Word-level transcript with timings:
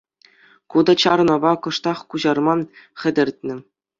Ку 0.71 0.77
та 0.89 0.93
чарӑнӑва 1.03 1.51
кӑштах 1.67 1.99
куҫарма 2.13 2.55
хӗтӗртнӗ. 3.03 3.55